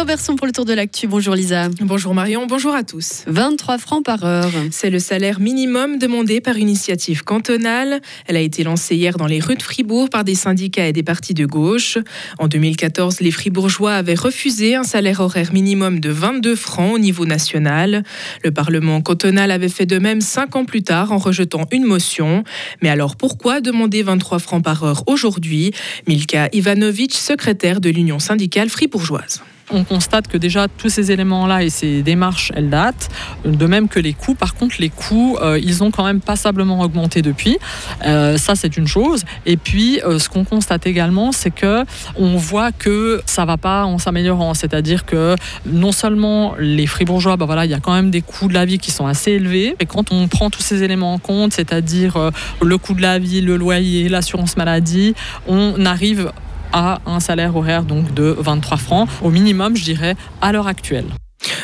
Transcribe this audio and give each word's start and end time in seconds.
Lisa 0.00 0.14
Berson 0.14 0.36
pour 0.36 0.46
le 0.46 0.52
tour 0.54 0.64
de 0.64 0.72
l'actu. 0.72 1.06
Bonjour 1.08 1.34
Lisa. 1.34 1.68
Bonjour 1.82 2.14
Marion, 2.14 2.46
bonjour 2.46 2.74
à 2.74 2.84
tous. 2.84 3.22
23 3.26 3.76
francs 3.76 4.02
par 4.02 4.24
heure. 4.24 4.50
C'est 4.70 4.88
le 4.88 4.98
salaire 4.98 5.40
minimum 5.40 5.98
demandé 5.98 6.40
par 6.40 6.56
une 6.56 6.70
initiative 6.70 7.22
cantonale. 7.22 8.00
Elle 8.26 8.36
a 8.36 8.40
été 8.40 8.64
lancée 8.64 8.96
hier 8.96 9.18
dans 9.18 9.26
les 9.26 9.40
rues 9.40 9.56
de 9.56 9.62
Fribourg 9.62 10.08
par 10.08 10.24
des 10.24 10.34
syndicats 10.34 10.86
et 10.86 10.94
des 10.94 11.02
partis 11.02 11.34
de 11.34 11.44
gauche. 11.44 11.98
En 12.38 12.48
2014, 12.48 13.20
les 13.20 13.30
Fribourgeois 13.30 13.92
avaient 13.92 14.14
refusé 14.14 14.74
un 14.74 14.84
salaire 14.84 15.20
horaire 15.20 15.52
minimum 15.52 16.00
de 16.00 16.08
22 16.08 16.56
francs 16.56 16.94
au 16.94 16.98
niveau 16.98 17.26
national. 17.26 18.02
Le 18.42 18.52
Parlement 18.52 19.02
cantonal 19.02 19.50
avait 19.50 19.68
fait 19.68 19.84
de 19.84 19.98
même 19.98 20.22
cinq 20.22 20.56
ans 20.56 20.64
plus 20.64 20.82
tard 20.82 21.12
en 21.12 21.18
rejetant 21.18 21.66
une 21.72 21.84
motion. 21.84 22.42
Mais 22.80 22.88
alors 22.88 23.16
pourquoi 23.16 23.60
demander 23.60 24.02
23 24.02 24.38
francs 24.38 24.64
par 24.64 24.82
heure 24.82 25.04
aujourd'hui? 25.08 25.72
Milka 26.08 26.48
Ivanovic, 26.54 27.12
secrétaire 27.12 27.82
de 27.82 27.90
l'Union 27.90 28.18
syndicale 28.18 28.70
fribourgeoise 28.70 29.42
on 29.72 29.84
constate 29.84 30.28
que 30.28 30.36
déjà 30.36 30.68
tous 30.68 30.88
ces 30.88 31.12
éléments-là 31.12 31.62
et 31.62 31.70
ces 31.70 32.02
démarches, 32.02 32.52
elles 32.54 32.70
datent. 32.70 33.08
De 33.44 33.66
même 33.66 33.88
que 33.88 34.00
les 34.00 34.12
coûts. 34.12 34.34
Par 34.34 34.54
contre, 34.54 34.76
les 34.78 34.88
coûts, 34.88 35.36
euh, 35.40 35.58
ils 35.62 35.82
ont 35.82 35.90
quand 35.90 36.04
même 36.04 36.20
passablement 36.20 36.80
augmenté 36.80 37.22
depuis. 37.22 37.58
Euh, 38.06 38.36
ça, 38.36 38.54
c'est 38.54 38.76
une 38.76 38.86
chose. 38.86 39.24
Et 39.46 39.56
puis, 39.56 40.00
euh, 40.02 40.18
ce 40.18 40.28
qu'on 40.28 40.44
constate 40.44 40.86
également, 40.86 41.32
c'est 41.32 41.50
que 41.50 41.84
on 42.16 42.36
voit 42.36 42.72
que 42.72 43.22
ça 43.26 43.44
va 43.44 43.56
pas 43.56 43.84
en 43.84 43.98
s'améliorant. 43.98 44.54
C'est-à-dire 44.54 45.04
que 45.04 45.36
non 45.66 45.92
seulement 45.92 46.54
les 46.58 46.86
fribourgeois, 46.86 47.36
bah 47.36 47.46
voilà, 47.46 47.64
il 47.64 47.70
y 47.70 47.74
a 47.74 47.80
quand 47.80 47.94
même 47.94 48.10
des 48.10 48.22
coûts 48.22 48.48
de 48.48 48.54
la 48.54 48.64
vie 48.64 48.78
qui 48.78 48.90
sont 48.90 49.06
assez 49.06 49.32
élevés. 49.32 49.76
Et 49.80 49.86
quand 49.86 50.12
on 50.12 50.28
prend 50.28 50.50
tous 50.50 50.62
ces 50.62 50.82
éléments 50.82 51.14
en 51.14 51.18
compte, 51.18 51.52
c'est-à-dire 51.52 52.30
le 52.62 52.78
coût 52.78 52.94
de 52.94 53.02
la 53.02 53.18
vie, 53.18 53.40
le 53.40 53.56
loyer, 53.56 54.08
l'assurance 54.08 54.56
maladie, 54.56 55.14
on 55.46 55.84
arrive 55.84 56.32
à 56.72 57.00
un 57.06 57.20
salaire 57.20 57.56
horaire 57.56 57.84
donc 57.84 58.12
de 58.14 58.34
23 58.38 58.76
francs 58.78 59.08
au 59.22 59.30
minimum, 59.30 59.76
je 59.76 59.84
dirais, 59.84 60.14
à 60.40 60.52
l'heure 60.52 60.66
actuelle. 60.66 61.06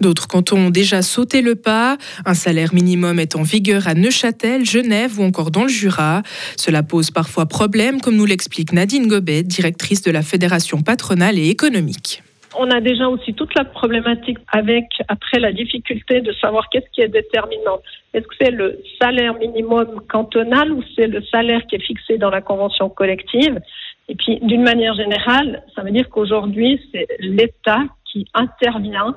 D'autres 0.00 0.26
cantons 0.28 0.58
ont 0.58 0.70
déjà 0.70 1.02
sauté 1.02 1.42
le 1.42 1.54
pas. 1.54 1.96
Un 2.24 2.34
salaire 2.34 2.74
minimum 2.74 3.18
est 3.18 3.36
en 3.36 3.42
vigueur 3.42 3.86
à 3.86 3.94
Neuchâtel, 3.94 4.64
Genève 4.64 5.18
ou 5.18 5.24
encore 5.24 5.50
dans 5.50 5.62
le 5.62 5.68
Jura. 5.68 6.22
Cela 6.56 6.82
pose 6.82 7.10
parfois 7.10 7.46
problème, 7.46 8.00
comme 8.00 8.16
nous 8.16 8.26
l'explique 8.26 8.72
Nadine 8.72 9.06
Gobet, 9.06 9.42
directrice 9.42 10.02
de 10.02 10.10
la 10.10 10.22
Fédération 10.22 10.82
patronale 10.82 11.38
et 11.38 11.48
économique. 11.48 12.22
On 12.58 12.70
a 12.70 12.80
déjà 12.80 13.08
aussi 13.08 13.34
toute 13.34 13.54
la 13.56 13.64
problématique 13.64 14.38
avec, 14.50 14.86
après, 15.08 15.38
la 15.38 15.52
difficulté 15.52 16.22
de 16.22 16.32
savoir 16.32 16.70
qu'est-ce 16.70 16.90
qui 16.92 17.02
est 17.02 17.08
déterminant. 17.08 17.80
Est-ce 18.14 18.26
que 18.26 18.34
c'est 18.40 18.50
le 18.50 18.80
salaire 19.00 19.34
minimum 19.34 20.00
cantonal 20.10 20.72
ou 20.72 20.82
c'est 20.96 21.06
le 21.06 21.22
salaire 21.30 21.60
qui 21.68 21.76
est 21.76 21.82
fixé 21.82 22.16
dans 22.16 22.30
la 22.30 22.40
convention 22.40 22.88
collective? 22.88 23.60
Et 24.08 24.14
puis, 24.14 24.38
d'une 24.40 24.62
manière 24.62 24.94
générale, 24.94 25.62
ça 25.74 25.82
veut 25.82 25.90
dire 25.90 26.08
qu'aujourd'hui, 26.08 26.80
c'est 26.92 27.06
l'État 27.20 27.84
qui 28.10 28.26
intervient 28.32 29.14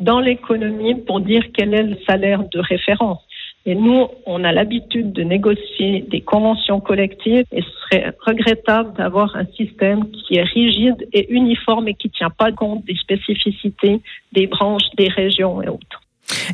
dans 0.00 0.20
l'économie 0.20 0.96
pour 0.96 1.20
dire 1.20 1.44
quel 1.54 1.72
est 1.72 1.82
le 1.82 1.96
salaire 2.06 2.42
de 2.50 2.58
référence. 2.58 3.20
Et 3.66 3.74
nous, 3.74 4.08
on 4.26 4.44
a 4.44 4.52
l'habitude 4.52 5.12
de 5.12 5.22
négocier 5.22 6.02
des 6.02 6.20
conventions 6.20 6.80
collectives 6.80 7.46
et 7.50 7.62
ce 7.62 7.70
serait 7.84 8.12
regrettable 8.26 8.92
d'avoir 8.94 9.34
un 9.36 9.46
système 9.56 10.10
qui 10.10 10.36
est 10.36 10.42
rigide 10.42 11.08
et 11.14 11.32
uniforme 11.32 11.88
et 11.88 11.94
qui 11.94 12.08
ne 12.08 12.12
tient 12.12 12.30
pas 12.30 12.52
compte 12.52 12.84
des 12.84 12.96
spécificités 12.96 14.02
des 14.32 14.46
branches, 14.46 14.90
des 14.98 15.08
régions 15.08 15.62
et 15.62 15.68
autres. 15.68 15.93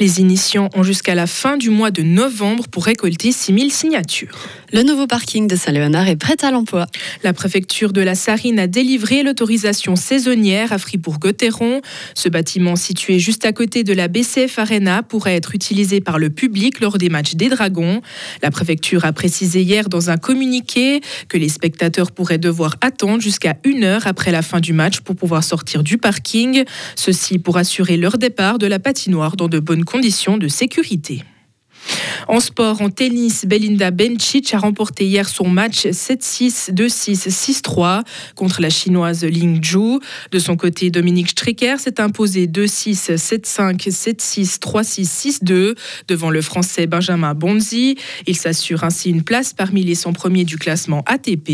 Les 0.00 0.20
initiants 0.20 0.68
ont 0.74 0.82
jusqu'à 0.82 1.14
la 1.14 1.26
fin 1.26 1.56
du 1.56 1.70
mois 1.70 1.90
de 1.90 2.02
novembre 2.02 2.68
pour 2.68 2.84
récolter 2.84 3.32
6000 3.32 3.72
signatures. 3.72 4.48
Le 4.72 4.82
nouveau 4.82 5.06
parking 5.06 5.46
de 5.46 5.56
Saint-Léonard 5.56 6.08
est 6.08 6.16
prêt 6.16 6.36
à 6.42 6.50
l'emploi. 6.50 6.86
La 7.22 7.32
préfecture 7.32 7.92
de 7.92 8.00
la 8.00 8.14
Sarine 8.14 8.58
a 8.58 8.66
délivré 8.66 9.22
l'autorisation 9.22 9.96
saisonnière 9.96 10.72
à 10.72 10.78
Fribourg-Gotteron. 10.78 11.80
Ce 12.14 12.28
bâtiment 12.28 12.76
situé 12.76 13.18
juste 13.18 13.44
à 13.44 13.52
côté 13.52 13.84
de 13.84 13.92
la 13.92 14.08
BCF 14.08 14.58
Arena 14.58 15.02
pourrait 15.02 15.36
être 15.36 15.54
utilisé 15.54 16.00
par 16.00 16.18
le 16.18 16.30
public 16.30 16.80
lors 16.80 16.98
des 16.98 17.08
matchs 17.08 17.34
des 17.34 17.48
Dragons. 17.48 18.00
La 18.42 18.50
préfecture 18.50 19.04
a 19.04 19.12
précisé 19.12 19.62
hier 19.62 19.88
dans 19.88 20.10
un 20.10 20.16
communiqué 20.16 21.00
que 21.28 21.38
les 21.38 21.48
spectateurs 21.48 22.10
pourraient 22.10 22.38
devoir 22.38 22.76
attendre 22.80 23.20
jusqu'à 23.20 23.56
une 23.64 23.84
heure 23.84 24.06
après 24.06 24.32
la 24.32 24.42
fin 24.42 24.60
du 24.60 24.72
match 24.72 25.00
pour 25.00 25.16
pouvoir 25.16 25.44
sortir 25.44 25.82
du 25.82 25.98
parking. 25.98 26.64
Ceci 26.96 27.38
pour 27.38 27.56
assurer 27.56 27.96
leur 27.96 28.18
départ 28.18 28.58
de 28.58 28.66
la 28.66 28.78
patinoire 28.78 29.36
dans 29.36 29.48
de 29.48 29.58
bonnes 29.58 29.75
conditions 29.84 30.38
de 30.38 30.48
sécurité. 30.48 31.22
En 32.28 32.40
sport, 32.40 32.80
en 32.80 32.90
tennis, 32.90 33.44
Belinda 33.46 33.90
Bencic 33.90 34.54
a 34.54 34.58
remporté 34.58 35.06
hier 35.06 35.28
son 35.28 35.48
match 35.48 35.86
7-6, 35.86 36.72
2-6, 36.72 37.28
6-3 37.28 38.02
contre 38.34 38.60
la 38.60 38.70
chinoise 38.70 39.24
Ling 39.24 39.62
Zhu. 39.62 40.00
De 40.30 40.38
son 40.38 40.56
côté, 40.56 40.90
Dominique 40.90 41.30
Stricker 41.30 41.78
s'est 41.78 42.00
imposé 42.00 42.46
2-6, 42.46 43.16
7-5, 43.16 43.88
7-6, 43.88 44.58
3-6, 44.58 45.40
6-2 45.42 45.74
devant 46.08 46.30
le 46.30 46.42
français 46.42 46.86
Benjamin 46.86 47.34
Bonzi. 47.34 47.96
Il 48.26 48.36
s'assure 48.36 48.84
ainsi 48.84 49.10
une 49.10 49.22
place 49.22 49.52
parmi 49.52 49.82
les 49.84 49.94
100 49.94 50.12
premiers 50.12 50.44
du 50.44 50.58
classement 50.58 51.02
ATP. 51.06 51.50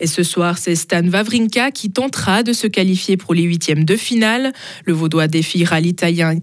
Et 0.00 0.06
ce 0.06 0.22
soir, 0.22 0.58
c'est 0.58 0.74
Stan 0.74 1.06
Wawrinka 1.06 1.70
qui 1.70 1.90
tentera 1.90 2.42
de 2.42 2.52
se 2.52 2.66
qualifier 2.66 3.16
pour 3.16 3.34
les 3.34 3.42
huitièmes 3.42 3.84
de 3.84 3.96
finale. 3.96 4.52
Le 4.84 4.92
Vaudois 4.92 5.28
défiera 5.28 5.80
l'Italien 5.80 6.38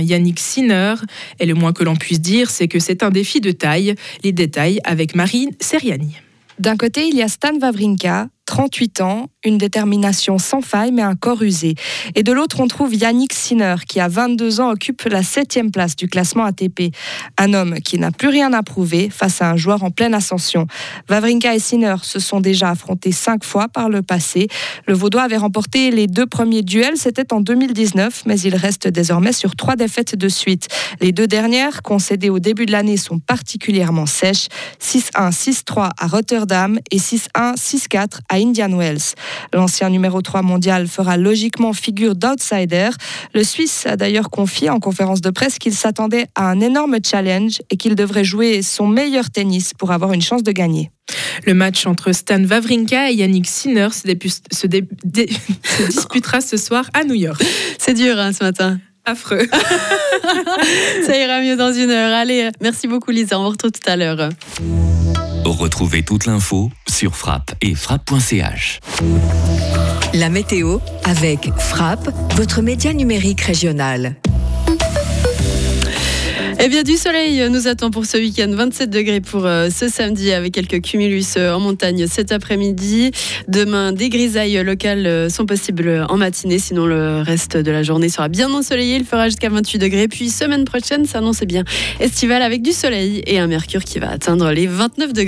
Yannick 0.00 0.40
Sinner. 0.40 0.94
Et 1.40 1.46
le 1.46 1.54
moins 1.54 1.72
que 1.72 1.84
l'on 1.84 1.96
puisse 1.96 2.20
dire, 2.20 2.50
c'est 2.50 2.68
que 2.68 2.75
c'est 2.80 3.02
un 3.02 3.10
défi 3.10 3.40
de 3.40 3.50
taille. 3.50 3.94
Les 4.24 4.32
détails 4.32 4.80
avec 4.84 5.14
Marine 5.14 5.50
Seriani. 5.60 6.16
D'un 6.58 6.76
côté, 6.76 7.08
il 7.08 7.16
y 7.16 7.22
a 7.22 7.28
Stan 7.28 7.54
Wawrinka, 7.60 8.28
38 8.46 9.00
ans, 9.00 9.28
une 9.44 9.58
détermination 9.58 10.38
sans 10.38 10.60
faille 10.60 10.92
mais 10.92 11.02
un 11.02 11.14
corps 11.14 11.42
usé. 11.42 11.74
Et 12.14 12.22
de 12.22 12.32
l'autre, 12.32 12.60
on 12.60 12.68
trouve 12.68 12.94
Yannick 12.94 13.32
Sinner 13.32 13.76
qui 13.86 14.00
a 14.00 14.08
22 14.08 14.60
ans 14.60 14.70
occupe 14.70 15.02
la 15.04 15.22
septième 15.22 15.70
place 15.70 15.96
du 15.96 16.08
classement 16.08 16.44
ATP. 16.44 16.94
Un 17.38 17.52
homme 17.54 17.80
qui 17.80 17.98
n'a 17.98 18.10
plus 18.10 18.28
rien 18.28 18.52
à 18.52 18.62
prouver 18.62 19.10
face 19.10 19.42
à 19.42 19.50
un 19.50 19.56
joueur 19.56 19.84
en 19.84 19.90
pleine 19.90 20.14
ascension. 20.14 20.66
Wawrinka 21.10 21.54
et 21.54 21.58
Sinner 21.58 21.96
se 22.02 22.18
sont 22.18 22.40
déjà 22.40 22.70
affrontés 22.70 23.12
cinq 23.12 23.44
fois 23.44 23.68
par 23.68 23.88
le 23.88 24.02
passé. 24.02 24.48
Le 24.86 24.94
Vaudois 24.94 25.22
avait 25.22 25.36
remporté 25.36 25.90
les 25.90 26.06
deux 26.06 26.26
premiers 26.26 26.62
duels, 26.62 26.96
c'était 26.96 27.32
en 27.32 27.40
2019, 27.40 28.22
mais 28.26 28.38
il 28.40 28.54
reste 28.54 28.88
désormais 28.88 29.32
sur 29.32 29.56
trois 29.56 29.76
défaites 29.76 30.16
de 30.16 30.28
suite. 30.28 30.68
Les 31.00 31.12
deux 31.12 31.26
dernières, 31.26 31.82
concédées 31.82 32.30
au 32.30 32.38
début 32.38 32.66
de 32.66 32.72
l'année, 32.72 32.96
sont 32.96 33.18
particulièrement 33.18 34.06
sèches. 34.06 34.48
6-1, 34.80 35.32
6-3 35.32 35.90
à 35.98 36.06
Rotterdam 36.06 36.78
et 36.90 36.98
6-1, 36.98 37.56
6-4 37.56 38.20
à 38.28 38.35
Indian 38.36 38.76
Wells. 38.76 39.14
L'ancien 39.52 39.90
numéro 39.90 40.22
3 40.22 40.42
mondial 40.42 40.86
fera 40.86 41.16
logiquement 41.16 41.72
figure 41.72 42.14
d'outsider. 42.14 42.90
Le 43.34 43.44
Suisse 43.44 43.86
a 43.86 43.96
d'ailleurs 43.96 44.30
confié 44.30 44.70
en 44.70 44.80
conférence 44.80 45.20
de 45.20 45.30
presse 45.30 45.58
qu'il 45.58 45.74
s'attendait 45.74 46.26
à 46.34 46.48
un 46.50 46.60
énorme 46.60 46.98
challenge 47.04 47.60
et 47.70 47.76
qu'il 47.76 47.94
devrait 47.94 48.24
jouer 48.24 48.62
son 48.62 48.86
meilleur 48.86 49.30
tennis 49.30 49.72
pour 49.74 49.90
avoir 49.90 50.12
une 50.12 50.22
chance 50.22 50.42
de 50.42 50.52
gagner. 50.52 50.90
Le 51.44 51.54
match 51.54 51.86
entre 51.86 52.12
Stan 52.12 52.42
Wawrinka 52.42 53.10
et 53.10 53.14
Yannick 53.14 53.46
Sinner 53.46 53.88
se, 53.92 54.66
disputera 55.88 56.40
ce 56.40 56.56
soir 56.56 56.88
à 56.94 57.04
New 57.04 57.14
York. 57.14 57.42
C'est 57.78 57.94
dur 57.94 58.18
hein, 58.18 58.32
ce 58.32 58.44
matin. 58.44 58.78
Affreux. 59.04 59.46
Ça 61.06 61.16
ira 61.16 61.40
mieux 61.40 61.56
dans 61.56 61.72
une 61.72 61.90
heure. 61.90 62.12
Allez, 62.12 62.50
merci 62.60 62.88
beaucoup 62.88 63.12
Lisa, 63.12 63.38
on 63.38 63.44
vous 63.44 63.50
retrouve 63.50 63.70
tout 63.70 63.88
à 63.88 63.96
l'heure. 63.96 64.30
Retrouvez 65.50 66.02
toute 66.02 66.26
l'info 66.26 66.70
sur 66.88 67.14
frappe 67.14 67.54
et 67.60 67.76
frappe.ch. 67.76 68.80
La 70.12 70.28
météo 70.28 70.78
avec 71.04 71.50
Frappe, 71.56 72.10
votre 72.34 72.62
média 72.62 72.92
numérique 72.92 73.42
régional. 73.42 74.16
Eh 76.58 76.68
bien, 76.68 76.82
du 76.82 76.96
soleil 76.96 77.50
nous 77.50 77.68
attend 77.68 77.90
pour 77.90 78.06
ce 78.06 78.16
week-end. 78.16 78.48
27 78.50 78.88
degrés 78.88 79.20
pour 79.20 79.44
euh, 79.44 79.68
ce 79.68 79.88
samedi 79.88 80.32
avec 80.32 80.54
quelques 80.54 80.80
cumulus 80.80 81.34
euh, 81.36 81.52
en 81.52 81.60
montagne 81.60 82.06
cet 82.06 82.32
après-midi. 82.32 83.10
Demain, 83.46 83.92
des 83.92 84.08
grisailles 84.08 84.64
locales 84.64 85.06
euh, 85.06 85.28
sont 85.28 85.44
possibles 85.44 86.06
en 86.08 86.16
matinée. 86.16 86.58
Sinon, 86.58 86.86
le 86.86 87.20
reste 87.20 87.58
de 87.58 87.70
la 87.70 87.82
journée 87.82 88.08
sera 88.08 88.28
bien 88.28 88.50
ensoleillé. 88.52 88.96
Il 88.96 89.04
fera 89.04 89.26
jusqu'à 89.26 89.50
28 89.50 89.78
degrés. 89.78 90.08
Puis, 90.08 90.30
semaine 90.30 90.64
prochaine, 90.64 91.04
ça 91.04 91.18
annonce 91.18 91.42
bien 91.42 91.62
estival 92.00 92.40
avec 92.40 92.62
du 92.62 92.72
soleil 92.72 93.22
et 93.26 93.38
un 93.38 93.48
mercure 93.48 93.84
qui 93.84 93.98
va 93.98 94.10
atteindre 94.10 94.50
les 94.50 94.66
29 94.66 95.12
degrés. 95.12 95.24